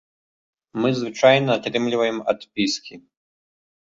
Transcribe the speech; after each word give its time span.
Мы 0.85 0.89
звычайна 0.99 1.51
атрымліваем 1.59 2.17
адпіскі. 2.33 2.93